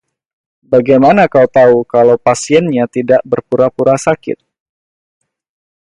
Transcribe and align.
Bagaimana 0.71 1.23
kau 1.33 1.45
tahu 1.57 1.79
kalau 1.93 2.15
pasiennya 2.27 2.85
tidak 2.95 3.21
berpura-pura 3.31 3.95
sakit? 4.05 4.39